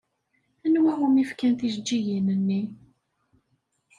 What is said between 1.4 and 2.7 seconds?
tijeǧǧigin-nni?